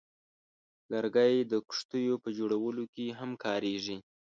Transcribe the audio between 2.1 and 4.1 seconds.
په جوړولو کې هم کارېږي.